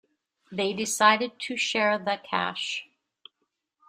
They 0.51 0.73
decided 0.73 1.39
to 1.41 1.55
share 1.55 1.99
the 1.99 2.19
cash. 2.27 2.87